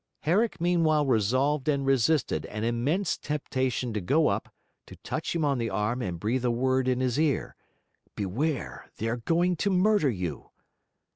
Herrick 0.21 0.59
meanwhile 0.59 1.05
resolved 1.05 1.67
and 1.69 1.85
resisted 1.85 2.47
an 2.47 2.63
immense 2.63 3.19
temptation 3.19 3.93
to 3.93 4.01
go 4.01 4.29
up, 4.29 4.51
to 4.87 4.95
touch 4.95 5.35
him 5.35 5.45
on 5.45 5.59
the 5.59 5.69
arm 5.69 6.01
and 6.01 6.19
breathe 6.19 6.43
a 6.43 6.49
word 6.49 6.87
in 6.87 7.01
his 7.01 7.19
ear: 7.19 7.55
'Beware, 8.15 8.89
they 8.97 9.07
are 9.07 9.17
going 9.17 9.55
to 9.57 9.69
murder 9.69 10.09
you.' 10.09 10.49